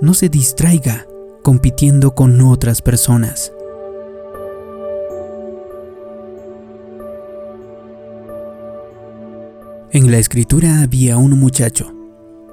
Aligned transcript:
no 0.00 0.14
se 0.14 0.28
distraiga 0.28 1.06
compitiendo 1.42 2.14
con 2.14 2.40
otras 2.40 2.82
personas. 2.82 3.52
En 9.92 10.10
la 10.10 10.18
escritura 10.18 10.82
había 10.82 11.16
un 11.16 11.38
muchacho. 11.38 11.92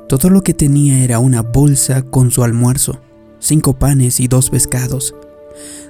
Todo 0.10 0.30
lo 0.30 0.42
que 0.42 0.54
tenía 0.54 1.04
era 1.04 1.20
una 1.20 1.42
bolsa 1.42 2.02
con 2.02 2.32
su 2.32 2.44
almuerzo, 2.44 3.00
cinco 3.40 3.78
panes 3.78 4.20
y 4.20 4.28
dos 4.28 4.50
pescados. 4.50 5.14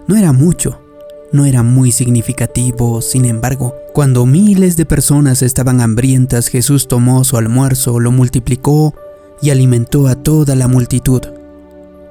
No 0.07 0.17
era 0.17 0.33
mucho, 0.33 0.81
no 1.31 1.45
era 1.45 1.63
muy 1.63 1.91
significativo, 1.91 3.01
sin 3.01 3.25
embargo, 3.25 3.75
cuando 3.93 4.25
miles 4.25 4.75
de 4.75 4.85
personas 4.85 5.41
estaban 5.41 5.81
hambrientas, 5.81 6.47
Jesús 6.47 6.87
tomó 6.87 7.23
su 7.23 7.37
almuerzo, 7.37 7.99
lo 7.99 8.11
multiplicó 8.11 8.93
y 9.41 9.49
alimentó 9.49 10.07
a 10.07 10.15
toda 10.15 10.55
la 10.55 10.67
multitud. 10.67 11.21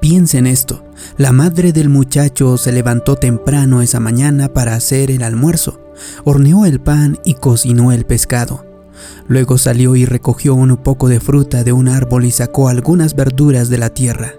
Piensa 0.08 0.38
en 0.38 0.46
esto, 0.46 0.84
la 1.18 1.32
madre 1.32 1.72
del 1.72 1.88
muchacho 1.88 2.58
se 2.58 2.70
levantó 2.70 3.16
temprano 3.16 3.82
esa 3.82 3.98
mañana 3.98 4.46
para 4.46 4.76
hacer 4.76 5.10
el 5.10 5.24
almuerzo, 5.24 5.80
horneó 6.22 6.64
el 6.64 6.78
pan 6.78 7.18
y 7.24 7.34
cocinó 7.34 7.90
el 7.90 8.06
pescado. 8.06 8.64
Luego 9.26 9.58
salió 9.58 9.96
y 9.96 10.04
recogió 10.04 10.54
un 10.54 10.76
poco 10.76 11.08
de 11.08 11.18
fruta 11.18 11.64
de 11.64 11.72
un 11.72 11.88
árbol 11.88 12.24
y 12.24 12.30
sacó 12.30 12.68
algunas 12.68 13.16
verduras 13.16 13.68
de 13.68 13.78
la 13.78 13.90
tierra. 13.90 14.34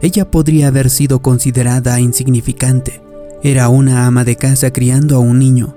Ella 0.00 0.30
podría 0.30 0.68
haber 0.68 0.88
sido 0.88 1.20
considerada 1.20 2.00
insignificante. 2.00 3.02
Era 3.42 3.68
una 3.68 4.06
ama 4.06 4.24
de 4.24 4.36
casa 4.36 4.72
criando 4.72 5.16
a 5.16 5.18
un 5.18 5.38
niño. 5.38 5.76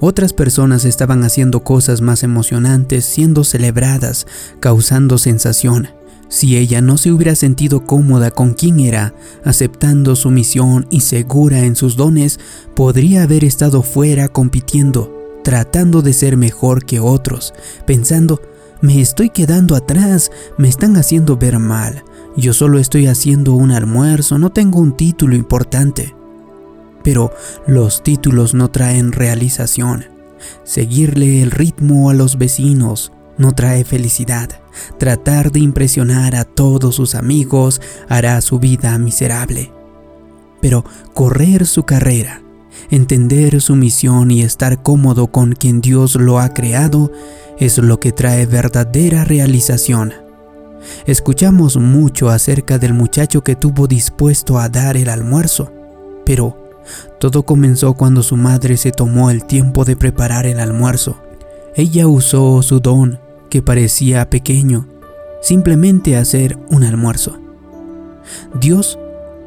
Otras 0.00 0.34
personas 0.34 0.84
estaban 0.84 1.24
haciendo 1.24 1.64
cosas 1.64 2.02
más 2.02 2.22
emocionantes, 2.22 3.06
siendo 3.06 3.42
celebradas, 3.42 4.26
causando 4.60 5.16
sensación. 5.16 5.88
Si 6.28 6.56
ella 6.56 6.80
no 6.80 6.98
se 6.98 7.12
hubiera 7.12 7.34
sentido 7.34 7.84
cómoda 7.84 8.30
con 8.30 8.54
quien 8.54 8.80
era, 8.80 9.14
aceptando 9.44 10.16
su 10.16 10.30
misión 10.30 10.86
y 10.90 11.00
segura 11.00 11.60
en 11.60 11.76
sus 11.76 11.96
dones, 11.96 12.40
podría 12.74 13.22
haber 13.22 13.44
estado 13.44 13.82
fuera 13.82 14.28
compitiendo, 14.28 15.12
tratando 15.44 16.02
de 16.02 16.12
ser 16.12 16.36
mejor 16.36 16.84
que 16.84 16.98
otros, 16.98 17.54
pensando, 17.86 18.42
me 18.80 19.00
estoy 19.00 19.30
quedando 19.30 19.76
atrás, 19.76 20.30
me 20.58 20.68
están 20.68 20.96
haciendo 20.96 21.36
ver 21.36 21.58
mal, 21.58 22.04
yo 22.36 22.52
solo 22.52 22.78
estoy 22.78 23.06
haciendo 23.06 23.54
un 23.54 23.70
almuerzo, 23.70 24.38
no 24.38 24.50
tengo 24.50 24.80
un 24.80 24.96
título 24.96 25.36
importante. 25.36 26.14
Pero 27.02 27.30
los 27.66 28.02
títulos 28.02 28.52
no 28.52 28.68
traen 28.68 29.12
realización. 29.12 30.04
Seguirle 30.64 31.40
el 31.40 31.50
ritmo 31.50 32.10
a 32.10 32.14
los 32.14 32.36
vecinos 32.36 33.12
no 33.38 33.52
trae 33.52 33.84
felicidad. 33.84 34.48
Tratar 34.98 35.52
de 35.52 35.60
impresionar 35.60 36.36
a 36.36 36.44
todos 36.44 36.94
sus 36.94 37.14
amigos 37.14 37.80
hará 38.08 38.40
su 38.40 38.58
vida 38.58 38.96
miserable. 38.98 39.72
Pero 40.60 40.84
correr 41.14 41.66
su 41.66 41.84
carrera, 41.84 42.42
entender 42.90 43.60
su 43.60 43.76
misión 43.76 44.30
y 44.30 44.42
estar 44.42 44.82
cómodo 44.82 45.28
con 45.28 45.52
quien 45.52 45.80
Dios 45.80 46.16
lo 46.16 46.38
ha 46.38 46.52
creado 46.54 47.12
es 47.58 47.78
lo 47.78 48.00
que 48.00 48.12
trae 48.12 48.46
verdadera 48.46 49.24
realización. 49.24 50.12
Escuchamos 51.06 51.76
mucho 51.76 52.30
acerca 52.30 52.78
del 52.78 52.94
muchacho 52.94 53.42
que 53.42 53.56
tuvo 53.56 53.86
dispuesto 53.86 54.58
a 54.58 54.68
dar 54.68 54.96
el 54.96 55.08
almuerzo, 55.08 55.72
pero 56.24 56.56
todo 57.18 57.44
comenzó 57.44 57.94
cuando 57.94 58.22
su 58.22 58.36
madre 58.36 58.76
se 58.76 58.92
tomó 58.92 59.30
el 59.30 59.44
tiempo 59.44 59.84
de 59.84 59.96
preparar 59.96 60.46
el 60.46 60.60
almuerzo. 60.60 61.16
Ella 61.74 62.06
usó 62.06 62.62
su 62.62 62.80
don 62.80 63.18
que 63.48 63.62
parecía 63.62 64.28
pequeño, 64.30 64.88
simplemente 65.42 66.16
hacer 66.16 66.58
un 66.70 66.84
almuerzo. 66.84 67.38
Dios 68.60 68.98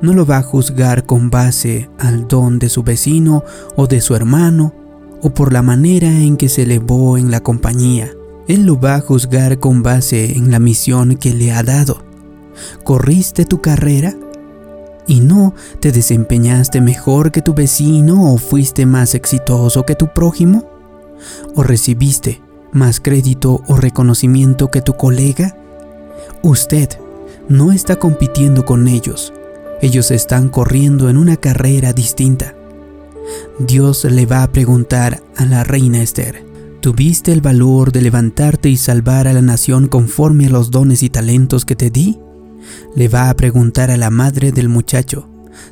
no 0.02 0.14
lo 0.14 0.26
va 0.26 0.38
a 0.38 0.44
juzgar 0.44 1.06
con 1.06 1.30
base 1.30 1.90
al 2.00 2.28
don 2.28 2.60
de 2.60 2.70
su 2.70 2.84
vecino 2.84 3.44
o 3.76 3.88
de 3.88 4.02
su 4.02 4.16
hermano 4.16 4.74
o 5.22 5.32
por 5.32 5.52
la 5.52 5.62
manera 5.62 6.08
en 6.08 6.38
que 6.38 6.48
se 6.48 6.64
elevó 6.64 7.18
en 7.18 7.32
la 7.32 7.42
compañía. 7.42 8.12
Él 8.48 8.66
lo 8.66 8.80
va 8.80 8.96
a 8.96 9.02
juzgar 9.02 9.60
con 9.60 9.84
base 9.84 10.38
en 10.38 10.52
la 10.52 10.60
misión 10.60 11.18
que 11.18 11.34
le 11.34 11.52
ha 11.52 11.64
dado. 11.64 12.04
¿Corriste 12.84 13.46
tu 13.46 13.62
carrera? 13.62 14.16
¿Y 15.08 15.22
no 15.22 15.54
te 15.80 15.92
desempeñaste 15.92 16.82
mejor 16.82 17.32
que 17.32 17.42
tu 17.42 17.54
vecino 17.54 18.32
o 18.34 18.38
fuiste 18.38 18.86
más 18.86 19.16
exitoso 19.16 19.86
que 19.86 19.96
tu 19.96 20.08
prójimo? 20.14 20.70
¿O 21.56 21.64
recibiste 21.64 22.42
más 22.72 23.00
crédito 23.00 23.64
o 23.68 23.76
reconocimiento 23.76 24.70
que 24.72 24.82
tu 24.82 24.96
colega? 24.96 25.56
Usted 26.42 26.90
no 27.48 27.72
está 27.72 27.98
compitiendo 27.98 28.66
con 28.66 28.88
ellos. 28.88 29.34
Ellos 29.82 30.12
están 30.12 30.50
corriendo 30.50 31.10
en 31.10 31.18
una 31.18 31.38
carrera 31.38 31.94
distinta. 31.94 32.54
Dios 33.60 34.06
le 34.06 34.26
va 34.26 34.44
a 34.44 34.52
preguntar 34.52 35.24
a 35.36 35.46
la 35.46 35.64
reina 35.64 36.02
Esther, 36.02 36.46
¿tuviste 36.82 37.32
el 37.32 37.42
valor 37.42 37.92
de 37.92 38.02
levantarte 38.02 38.70
y 38.70 38.78
salvar 38.78 39.28
a 39.28 39.34
la 39.34 39.42
nación 39.42 39.88
conforme 39.88 40.48
a 40.48 40.50
los 40.50 40.72
dones 40.72 41.04
y 41.04 41.10
talentos 41.10 41.66
que 41.66 41.76
te 41.76 41.90
di? 41.90 42.20
Le 42.96 43.08
va 43.08 43.30
a 43.30 43.36
preguntar 43.36 43.92
a 43.92 43.98
la 43.98 44.10
madre 44.10 44.52
del 44.52 44.70
muchacho, 44.70 45.28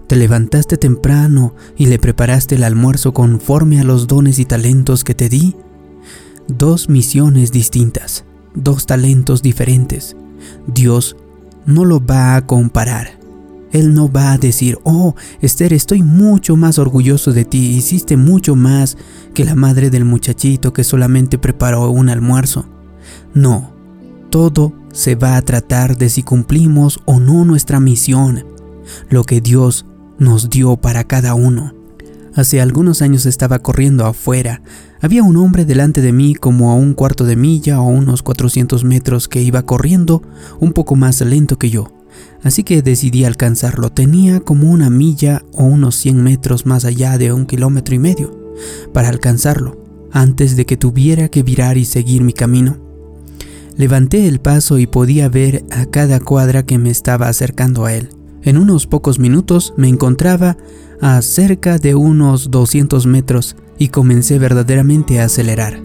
¿te 0.08 0.16
levantaste 0.16 0.78
temprano 0.78 1.53
y 1.75 1.88
le 1.88 2.00
preparaste 2.00 2.56
el 2.56 2.64
almuerzo 2.64 3.14
conforme 3.14 3.79
a 3.79 3.84
los 3.84 4.08
dones 4.08 4.40
y 4.40 4.46
talentos 4.46 5.03
que 5.03 5.16
te 5.16 5.29
di? 5.29 5.56
Dos 6.47 6.90
misiones 6.90 7.52
distintas, 7.52 8.25
dos 8.53 8.85
talentos 8.85 9.41
diferentes. 9.41 10.16
Dios 10.68 11.16
no 11.66 11.85
lo 11.85 12.03
va 12.03 12.35
a 12.35 12.46
comparar. 12.46 13.19
Él 13.72 13.94
no 13.94 14.09
va 14.09 14.31
a 14.31 14.38
decir, 14.38 14.80
oh, 14.84 15.16
Esther, 15.41 15.74
estoy 15.74 16.02
mucho 16.02 16.56
más 16.56 16.80
orgulloso 16.80 17.34
de 17.34 17.44
ti, 17.44 17.75
hiciste 17.75 18.16
mucho 18.16 18.56
más 18.56 18.97
que 19.34 19.44
la 19.44 19.56
madre 19.56 19.90
del 19.90 20.06
muchachito 20.06 20.72
que 20.72 20.85
solamente 20.85 21.38
preparó 21.38 21.90
un 21.90 22.09
almuerzo. 22.09 22.66
No, 23.34 23.74
todo 24.29 24.74
se 24.94 25.16
va 25.16 25.35
a 25.35 25.41
tratar 25.41 25.97
de 25.97 26.09
si 26.09 26.24
cumplimos 26.24 27.02
o 27.06 27.19
no 27.19 27.44
nuestra 27.44 27.79
misión, 27.79 28.46
lo 29.09 29.25
que 29.25 29.41
Dios 29.41 29.85
nos 30.18 30.50
dio 30.50 30.78
para 30.78 31.03
cada 31.03 31.35
uno. 31.35 31.76
Hace 32.37 32.61
algunos 32.61 33.01
años 33.01 33.25
estaba 33.25 33.57
corriendo 33.57 34.05
afuera. 34.05 34.61
Había 35.01 35.23
un 35.23 35.37
hombre 35.37 35.65
delante 35.65 36.01
de 36.01 36.11
mí 36.11 36.35
como 36.35 36.69
a 36.69 36.75
un 36.75 36.93
cuarto 36.93 37.25
de 37.25 37.35
milla 37.35 37.81
o 37.81 37.87
unos 37.87 38.21
400 38.21 38.83
metros 38.83 39.27
que 39.27 39.41
iba 39.41 39.63
corriendo 39.63 40.21
un 40.59 40.71
poco 40.71 40.95
más 40.95 41.19
lento 41.21 41.57
que 41.57 41.71
yo. 41.71 41.91
Así 42.43 42.63
que 42.63 42.83
decidí 42.83 43.25
alcanzarlo. 43.25 43.91
Tenía 43.91 44.39
como 44.39 44.69
una 44.69 44.91
milla 44.91 45.41
o 45.51 45.63
unos 45.63 45.95
100 45.95 46.21
metros 46.21 46.67
más 46.67 46.85
allá 46.85 47.17
de 47.17 47.33
un 47.33 47.47
kilómetro 47.47 47.95
y 47.95 47.99
medio 47.99 48.53
para 48.93 49.09
alcanzarlo, 49.09 49.83
antes 50.11 50.55
de 50.55 50.67
que 50.67 50.77
tuviera 50.77 51.29
que 51.29 51.41
virar 51.41 51.79
y 51.79 51.85
seguir 51.85 52.21
mi 52.21 52.33
camino. 52.33 52.77
Levanté 53.77 54.27
el 54.27 54.41
paso 54.41 54.77
y 54.77 54.85
podía 54.85 55.27
ver 55.27 55.65
a 55.71 55.87
cada 55.87 56.19
cuadra 56.19 56.61
que 56.61 56.77
me 56.77 56.91
estaba 56.91 57.29
acercando 57.29 57.85
a 57.85 57.95
él. 57.95 58.09
En 58.43 58.57
unos 58.57 58.87
pocos 58.87 59.19
minutos 59.19 59.73
me 59.77 59.87
encontraba 59.87 60.57
a 61.01 61.21
cerca 61.21 61.77
de 61.77 61.95
unos 61.95 62.51
200 62.51 63.05
metros 63.05 63.55
y 63.77 63.89
comencé 63.89 64.39
verdaderamente 64.39 65.19
a 65.19 65.25
acelerar. 65.25 65.81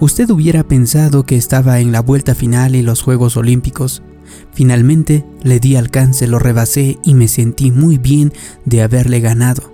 Usted 0.00 0.30
hubiera 0.30 0.64
pensado 0.64 1.24
que 1.24 1.36
estaba 1.36 1.80
en 1.80 1.92
la 1.92 2.00
vuelta 2.00 2.34
final 2.34 2.74
y 2.74 2.82
los 2.82 3.02
Juegos 3.02 3.36
Olímpicos. 3.36 4.02
Finalmente 4.52 5.24
le 5.42 5.60
di 5.60 5.76
alcance, 5.76 6.26
lo 6.26 6.38
rebasé 6.38 6.98
y 7.04 7.14
me 7.14 7.28
sentí 7.28 7.70
muy 7.70 7.98
bien 7.98 8.32
de 8.64 8.82
haberle 8.82 9.20
ganado. 9.20 9.72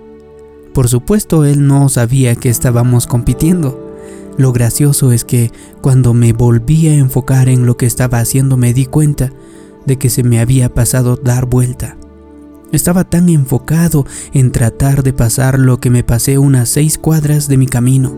Por 0.73 0.87
supuesto, 0.87 1.45
él 1.45 1.67
no 1.67 1.89
sabía 1.89 2.35
que 2.35 2.49
estábamos 2.49 3.07
compitiendo. 3.07 3.91
Lo 4.37 4.53
gracioso 4.53 5.11
es 5.11 5.25
que 5.25 5.51
cuando 5.81 6.13
me 6.13 6.33
volví 6.33 6.87
a 6.87 6.95
enfocar 6.95 7.49
en 7.49 7.65
lo 7.65 7.75
que 7.77 7.85
estaba 7.85 8.19
haciendo 8.19 8.57
me 8.57 8.73
di 8.73 8.85
cuenta 8.85 9.31
de 9.85 9.97
que 9.97 10.09
se 10.09 10.23
me 10.23 10.39
había 10.39 10.73
pasado 10.73 11.17
dar 11.17 11.45
vuelta. 11.45 11.97
Estaba 12.71 13.03
tan 13.03 13.27
enfocado 13.27 14.05
en 14.33 14.51
tratar 14.51 15.03
de 15.03 15.11
pasar 15.11 15.59
lo 15.59 15.79
que 15.79 15.89
me 15.89 16.03
pasé 16.03 16.37
unas 16.37 16.69
seis 16.69 16.97
cuadras 16.97 17.47
de 17.47 17.57
mi 17.57 17.67
camino. 17.67 18.15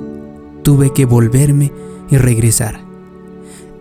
Tuve 0.64 0.94
que 0.94 1.06
volverme 1.06 1.72
y 2.10 2.18
regresar. 2.18 2.84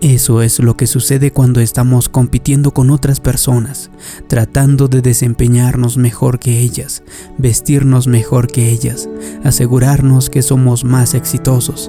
Eso 0.00 0.42
es 0.42 0.58
lo 0.58 0.76
que 0.76 0.88
sucede 0.88 1.30
cuando 1.30 1.60
estamos 1.60 2.08
compitiendo 2.08 2.72
con 2.72 2.90
otras 2.90 3.20
personas, 3.20 3.90
tratando 4.26 4.88
de 4.88 5.00
desempeñarnos 5.00 5.96
mejor 5.96 6.40
que 6.40 6.58
ellas, 6.58 7.04
vestirnos 7.38 8.08
mejor 8.08 8.48
que 8.48 8.70
ellas, 8.70 9.08
asegurarnos 9.44 10.28
que 10.28 10.42
somos 10.42 10.84
más 10.84 11.14
exitosos. 11.14 11.88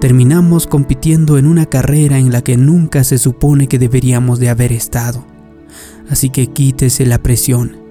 Terminamos 0.00 0.68
compitiendo 0.68 1.36
en 1.36 1.46
una 1.46 1.66
carrera 1.66 2.18
en 2.18 2.30
la 2.30 2.42
que 2.42 2.56
nunca 2.56 3.02
se 3.02 3.18
supone 3.18 3.66
que 3.66 3.80
deberíamos 3.80 4.38
de 4.38 4.50
haber 4.50 4.72
estado. 4.72 5.26
Así 6.08 6.30
que 6.30 6.46
quítese 6.48 7.06
la 7.06 7.18
presión 7.18 7.87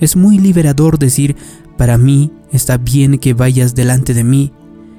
es 0.00 0.16
muy 0.16 0.38
liberador 0.38 0.98
decir, 0.98 1.36
para 1.76 1.98
mí 1.98 2.32
está 2.52 2.78
bien 2.78 3.18
que 3.18 3.34
vayas 3.34 3.74
delante 3.74 4.14
de 4.14 4.24
mí, 4.24 4.52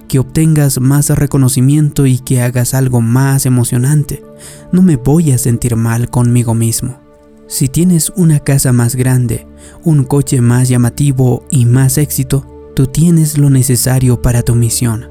que 0.08 0.20
obtengas 0.20 0.80
más 0.80 1.10
reconocimiento 1.10 2.06
y 2.06 2.20
que 2.20 2.42
hagas 2.42 2.74
algo 2.74 3.02
más 3.02 3.46
emocionante. 3.46 4.24
No 4.72 4.82
me 4.82 4.98
voy 4.98 5.32
a 5.32 5.38
sentir 5.38 5.76
mal 5.76 6.10
conmigo 6.10 6.54
mismo. 6.54 7.00
Si 7.48 7.68
tienes 7.68 8.12
una 8.16 8.40
casa 8.40 8.72
más 8.72 8.96
grande, 8.96 9.48
un 9.84 10.04
coche 10.04 10.42
más 10.42 10.70
llamativo 10.70 11.46
y 11.50 11.66
más 11.66 11.98
éxito, 11.98 12.46
tú 12.76 12.88
tienes 12.88 13.38
lo 13.38 13.50
necesario 13.50 14.22
para 14.22 14.42
tu 14.42 14.56
misión. 14.56 15.10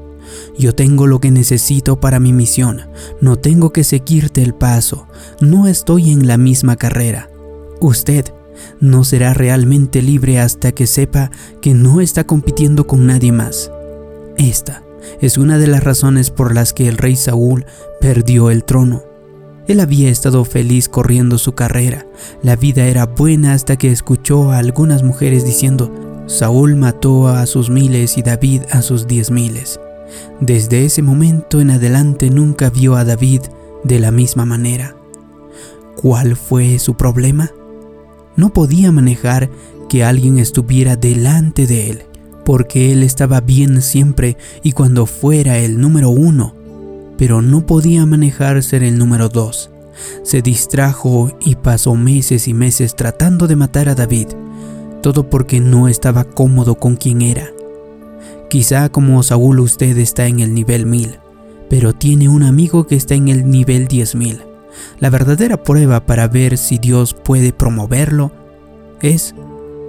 Yo 0.57 0.73
tengo 0.73 1.07
lo 1.07 1.19
que 1.19 1.31
necesito 1.31 1.99
para 1.99 2.19
mi 2.19 2.33
misión. 2.33 2.81
No 3.21 3.37
tengo 3.37 3.71
que 3.71 3.83
seguirte 3.83 4.41
el 4.41 4.53
paso. 4.53 5.07
No 5.39 5.67
estoy 5.67 6.11
en 6.11 6.27
la 6.27 6.37
misma 6.37 6.75
carrera. 6.75 7.29
Usted 7.79 8.25
no 8.79 9.03
será 9.03 9.33
realmente 9.33 10.01
libre 10.01 10.39
hasta 10.39 10.71
que 10.71 10.87
sepa 10.87 11.31
que 11.61 11.73
no 11.73 12.01
está 12.01 12.25
compitiendo 12.25 12.87
con 12.87 13.05
nadie 13.05 13.31
más. 13.31 13.71
Esta 14.37 14.83
es 15.19 15.37
una 15.37 15.57
de 15.57 15.67
las 15.67 15.83
razones 15.83 16.31
por 16.31 16.53
las 16.53 16.73
que 16.73 16.87
el 16.87 16.97
rey 16.97 17.15
Saúl 17.15 17.65
perdió 17.99 18.49
el 18.49 18.63
trono. 18.63 19.03
Él 19.67 19.79
había 19.79 20.09
estado 20.09 20.43
feliz 20.43 20.89
corriendo 20.89 21.37
su 21.37 21.53
carrera. 21.53 22.05
La 22.41 22.55
vida 22.55 22.85
era 22.85 23.05
buena 23.05 23.53
hasta 23.53 23.77
que 23.77 23.91
escuchó 23.91 24.51
a 24.51 24.57
algunas 24.57 25.03
mujeres 25.03 25.45
diciendo, 25.45 26.23
Saúl 26.27 26.75
mató 26.75 27.27
a 27.27 27.45
sus 27.45 27.69
miles 27.69 28.17
y 28.17 28.21
David 28.21 28.63
a 28.71 28.81
sus 28.81 29.07
diez 29.07 29.31
miles. 29.31 29.79
Desde 30.39 30.85
ese 30.85 31.01
momento 31.01 31.61
en 31.61 31.71
adelante 31.71 32.29
nunca 32.29 32.69
vio 32.69 32.95
a 32.95 33.05
David 33.05 33.41
de 33.83 33.99
la 33.99 34.11
misma 34.11 34.45
manera. 34.45 34.95
¿Cuál 35.95 36.35
fue 36.35 36.79
su 36.79 36.95
problema? 36.95 37.51
No 38.35 38.53
podía 38.53 38.91
manejar 38.91 39.49
que 39.89 40.03
alguien 40.03 40.37
estuviera 40.37 40.95
delante 40.95 41.67
de 41.67 41.89
él, 41.89 42.01
porque 42.45 42.91
él 42.91 43.03
estaba 43.03 43.41
bien 43.41 43.81
siempre 43.81 44.37
y 44.63 44.71
cuando 44.71 45.05
fuera 45.05 45.57
el 45.57 45.79
número 45.79 46.09
uno, 46.09 46.55
pero 47.17 47.41
no 47.41 47.65
podía 47.65 48.05
manejar 48.05 48.63
ser 48.63 48.83
el 48.83 48.97
número 48.97 49.29
dos. 49.29 49.69
Se 50.23 50.41
distrajo 50.41 51.37
y 51.41 51.55
pasó 51.55 51.95
meses 51.95 52.47
y 52.47 52.53
meses 52.53 52.95
tratando 52.95 53.47
de 53.47 53.55
matar 53.55 53.89
a 53.89 53.95
David, 53.95 54.27
todo 55.01 55.29
porque 55.29 55.59
no 55.59 55.87
estaba 55.87 56.23
cómodo 56.23 56.75
con 56.75 56.95
quien 56.95 57.21
era. 57.21 57.49
Quizá 58.49 58.89
como 58.89 59.21
Saúl 59.23 59.59
usted 59.59 59.97
está 59.97 60.27
en 60.27 60.39
el 60.39 60.53
nivel 60.53 60.85
1000, 60.85 61.19
pero 61.69 61.93
tiene 61.93 62.29
un 62.29 62.43
amigo 62.43 62.87
que 62.87 62.95
está 62.95 63.15
en 63.15 63.27
el 63.27 63.49
nivel 63.49 63.87
10000. 63.87 64.50
La 64.99 65.09
verdadera 65.09 65.63
prueba 65.63 66.05
para 66.05 66.27
ver 66.27 66.57
si 66.57 66.77
Dios 66.77 67.13
puede 67.13 67.53
promoverlo 67.53 68.31
es, 69.01 69.33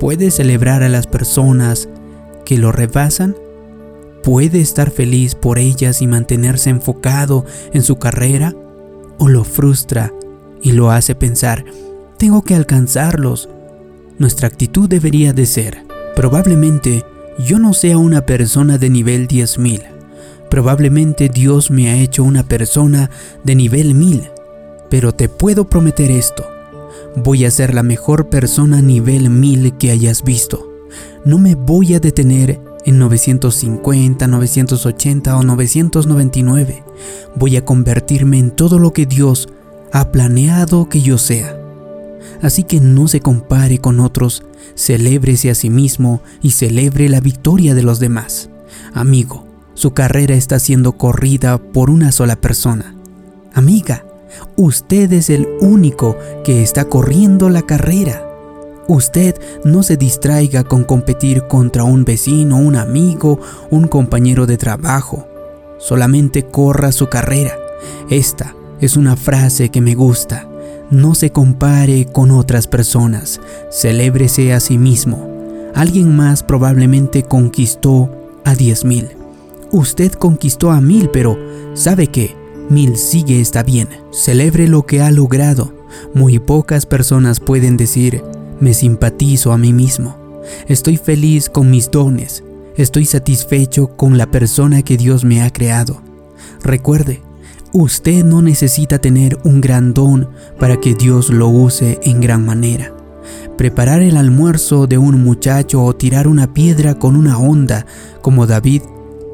¿puede 0.00 0.30
celebrar 0.30 0.82
a 0.82 0.88
las 0.88 1.06
personas 1.06 1.88
que 2.44 2.58
lo 2.58 2.72
rebasan? 2.72 3.36
¿Puede 4.22 4.60
estar 4.60 4.90
feliz 4.90 5.34
por 5.34 5.58
ellas 5.58 6.02
y 6.02 6.06
mantenerse 6.06 6.70
enfocado 6.70 7.44
en 7.72 7.82
su 7.82 7.96
carrera? 7.98 8.54
¿O 9.18 9.28
lo 9.28 9.44
frustra 9.44 10.12
y 10.62 10.72
lo 10.72 10.90
hace 10.90 11.14
pensar, 11.14 11.64
tengo 12.18 12.42
que 12.42 12.54
alcanzarlos? 12.54 13.48
Nuestra 14.18 14.46
actitud 14.46 14.88
debería 14.88 15.32
de 15.32 15.46
ser, 15.46 15.84
probablemente 16.14 17.04
yo 17.38 17.58
no 17.58 17.72
sea 17.72 17.98
una 17.98 18.26
persona 18.26 18.78
de 18.78 18.90
nivel 18.90 19.26
10.000. 19.26 19.82
Probablemente 20.50 21.28
Dios 21.28 21.70
me 21.70 21.90
ha 21.90 21.96
hecho 21.96 22.22
una 22.24 22.42
persona 22.42 23.10
de 23.42 23.54
nivel 23.54 23.94
1000. 23.94 24.31
Pero 24.92 25.14
te 25.14 25.30
puedo 25.30 25.64
prometer 25.64 26.10
esto. 26.10 26.44
Voy 27.16 27.46
a 27.46 27.50
ser 27.50 27.72
la 27.72 27.82
mejor 27.82 28.28
persona 28.28 28.82
nivel 28.82 29.30
1000 29.30 29.78
que 29.78 29.90
hayas 29.90 30.22
visto. 30.22 30.68
No 31.24 31.38
me 31.38 31.54
voy 31.54 31.94
a 31.94 31.98
detener 31.98 32.60
en 32.84 32.98
950, 32.98 34.26
980 34.26 35.34
o 35.34 35.42
999. 35.44 36.84
Voy 37.34 37.56
a 37.56 37.64
convertirme 37.64 38.38
en 38.38 38.50
todo 38.50 38.78
lo 38.78 38.92
que 38.92 39.06
Dios 39.06 39.48
ha 39.94 40.12
planeado 40.12 40.90
que 40.90 41.00
yo 41.00 41.16
sea. 41.16 41.58
Así 42.42 42.62
que 42.62 42.78
no 42.78 43.08
se 43.08 43.20
compare 43.20 43.78
con 43.78 43.98
otros, 43.98 44.42
celébrese 44.76 45.48
a 45.48 45.54
sí 45.54 45.70
mismo 45.70 46.20
y 46.42 46.50
celebre 46.50 47.08
la 47.08 47.20
victoria 47.20 47.74
de 47.74 47.82
los 47.82 47.98
demás. 47.98 48.50
Amigo, 48.92 49.46
su 49.72 49.94
carrera 49.94 50.34
está 50.34 50.58
siendo 50.58 50.92
corrida 50.98 51.56
por 51.56 51.88
una 51.88 52.12
sola 52.12 52.36
persona. 52.36 52.94
Amiga, 53.54 54.04
usted 54.56 55.12
es 55.12 55.30
el 55.30 55.48
único 55.60 56.16
que 56.44 56.62
está 56.62 56.84
corriendo 56.84 57.48
la 57.48 57.62
carrera. 57.62 58.28
Usted 58.88 59.36
no 59.64 59.82
se 59.82 59.96
distraiga 59.96 60.64
con 60.64 60.84
competir 60.84 61.46
contra 61.46 61.84
un 61.84 62.04
vecino, 62.04 62.58
un 62.58 62.76
amigo, 62.76 63.38
un 63.70 63.86
compañero 63.86 64.46
de 64.46 64.56
trabajo. 64.56 65.26
Solamente 65.78 66.44
corra 66.44 66.92
su 66.92 67.08
carrera. 67.08 67.56
Esta 68.10 68.54
es 68.80 68.96
una 68.96 69.16
frase 69.16 69.70
que 69.70 69.80
me 69.80 69.94
gusta. 69.94 70.48
No 70.90 71.14
se 71.14 71.30
compare 71.30 72.06
con 72.06 72.30
otras 72.30 72.66
personas. 72.66 73.40
Celébrese 73.70 74.52
a 74.52 74.60
sí 74.60 74.78
mismo. 74.78 75.32
Alguien 75.74 76.14
más 76.14 76.42
probablemente 76.42 77.22
conquistó 77.22 78.10
a 78.44 78.54
10.000. 78.54 79.08
Usted 79.70 80.12
conquistó 80.12 80.70
a 80.70 80.82
mil, 80.82 81.08
pero 81.08 81.38
¿sabe 81.72 82.08
qué? 82.08 82.36
Mil 82.72 82.96
sigue 82.96 83.38
está 83.38 83.62
bien. 83.62 83.86
Celebre 84.12 84.66
lo 84.66 84.86
que 84.86 85.02
ha 85.02 85.10
logrado. 85.10 85.74
Muy 86.14 86.38
pocas 86.38 86.86
personas 86.86 87.38
pueden 87.38 87.76
decir, 87.76 88.22
me 88.60 88.72
simpatizo 88.72 89.52
a 89.52 89.58
mí 89.58 89.74
mismo. 89.74 90.16
Estoy 90.68 90.96
feliz 90.96 91.50
con 91.50 91.70
mis 91.70 91.90
dones. 91.90 92.42
Estoy 92.78 93.04
satisfecho 93.04 93.88
con 93.88 94.16
la 94.16 94.30
persona 94.30 94.80
que 94.80 94.96
Dios 94.96 95.22
me 95.22 95.42
ha 95.42 95.52
creado. 95.52 96.00
Recuerde, 96.62 97.20
usted 97.74 98.24
no 98.24 98.40
necesita 98.40 98.98
tener 98.98 99.36
un 99.44 99.60
gran 99.60 99.92
don 99.92 100.30
para 100.58 100.80
que 100.80 100.94
Dios 100.94 101.28
lo 101.28 101.48
use 101.48 102.00
en 102.04 102.22
gran 102.22 102.42
manera. 102.42 102.90
Preparar 103.58 104.00
el 104.00 104.16
almuerzo 104.16 104.86
de 104.86 104.96
un 104.96 105.22
muchacho 105.22 105.84
o 105.84 105.94
tirar 105.94 106.26
una 106.26 106.54
piedra 106.54 106.94
con 106.94 107.16
una 107.16 107.38
onda 107.38 107.84
como 108.22 108.46
David 108.46 108.80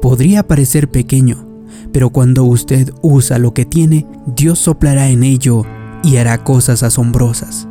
podría 0.01 0.45
parecer 0.45 0.89
pequeño, 0.89 1.48
pero 1.91 2.09
cuando 2.09 2.43
usted 2.43 2.91
usa 3.01 3.37
lo 3.39 3.53
que 3.53 3.65
tiene, 3.65 4.05
Dios 4.25 4.59
soplará 4.59 5.09
en 5.09 5.23
ello 5.23 5.63
y 6.03 6.17
hará 6.17 6.43
cosas 6.43 6.83
asombrosas. 6.83 7.67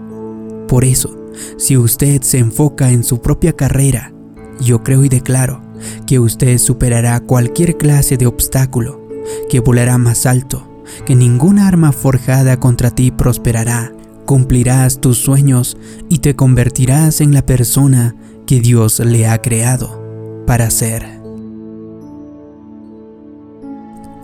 Por 0.67 0.85
eso, 0.85 1.17
si 1.57 1.77
usted 1.77 2.23
se 2.23 2.39
enfoca 2.39 2.91
en 2.91 3.05
su 3.05 3.21
propia 3.21 3.55
carrera, 3.55 4.13
yo 4.61 4.83
creo 4.83 5.05
y 5.05 5.09
declaro 5.09 5.63
que 6.07 6.19
usted 6.19 6.59
superará 6.59 7.21
cualquier 7.21 7.77
clase 7.77 8.17
de 8.17 8.27
obstáculo, 8.27 9.01
que 9.49 9.61
volará 9.61 9.99
más 9.99 10.27
alto, 10.27 10.69
que 11.07 11.15
ninguna 11.15 11.69
arma 11.69 11.93
forjada 11.93 12.59
contra 12.59 12.91
ti 12.91 13.11
prosperará, 13.11 13.93
cumplirás 14.27 15.01
tus 15.01 15.19
sueños 15.19 15.77
y 16.09 16.19
te 16.19 16.35
convertirás 16.35 17.21
en 17.21 17.33
la 17.33 17.47
persona 17.47 18.15
que 18.47 18.61
Dios 18.61 18.99
le 19.01 19.27
ha 19.27 19.41
creado 19.41 20.45
para 20.47 20.71
ser. 20.71 21.18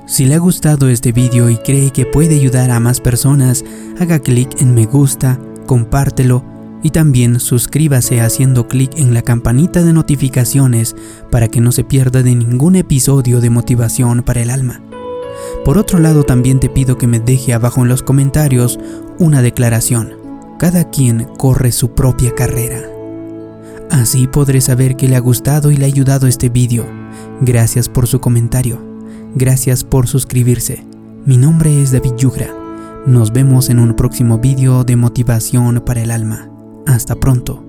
Si 0.07 0.27
le 0.27 0.35
ha 0.35 0.39
gustado 0.39 0.91
este 0.91 1.13
vídeo 1.13 1.49
y 1.49 1.57
cree 1.57 1.91
que 1.91 2.05
puede 2.05 2.35
ayudar 2.35 2.71
a 2.71 2.79
más 2.79 3.01
personas, 3.01 3.65
haga 3.99 4.19
clic 4.19 4.61
en 4.61 4.75
me 4.75 4.85
gusta, 4.85 5.41
compártelo 5.67 6.45
y 6.83 6.91
también 6.91 7.41
suscríbase 7.41 8.21
haciendo 8.21 8.69
clic 8.69 8.99
en 8.99 9.15
la 9.15 9.23
campanita 9.23 9.83
de 9.83 9.95
notificaciones 9.95 10.95
para 11.31 11.49
que 11.49 11.63
no 11.63 11.73
se 11.73 11.85
pierda 11.85 12.23
de 12.23 12.35
ningún 12.35 12.77
episodio 12.77 13.41
de 13.41 13.49
motivación 13.49 14.23
para 14.23 14.43
el 14.43 14.51
alma. 14.51 14.83
Por 15.65 15.79
otro 15.79 15.99
lado 15.99 16.25
también 16.25 16.61
te 16.61 16.69
pido 16.69 16.99
que 16.99 17.07
me 17.07 17.19
deje 17.19 17.55
abajo 17.55 17.81
en 17.81 17.89
los 17.89 18.03
comentarios 18.03 18.79
una 19.19 19.41
declaración. 19.41 20.13
Cada 20.59 20.91
quien 20.91 21.25
corre 21.39 21.73
su 21.73 21.95
propia 21.95 22.35
carrera. 22.35 22.83
Así 23.91 24.27
podré 24.27 24.61
saber 24.61 24.97
que 24.97 25.09
le 25.09 25.17
ha 25.17 25.21
gustado 25.21 25.71
y 25.71 25.79
le 25.79 25.87
ha 25.87 25.89
ayudado 25.89 26.27
este 26.27 26.51
vídeo. 26.51 26.87
Gracias 27.41 27.89
por 27.89 28.07
su 28.07 28.21
comentario. 28.21 28.94
Gracias 29.37 29.83
por 29.83 30.07
suscribirse. 30.07 30.85
Mi 31.27 31.37
nombre 31.37 31.83
es 31.83 31.91
David 31.91 32.15
Yugra. 32.17 32.55
Nos 33.05 33.33
vemos 33.33 33.69
en 33.69 33.81
un 33.81 33.97
próximo 33.97 34.39
vídeo 34.39 34.85
de 34.85 34.95
motivación 34.95 35.83
para 35.85 36.03
el 36.03 36.13
alma. 36.13 36.49
Hasta 36.87 37.17
pronto. 37.17 37.64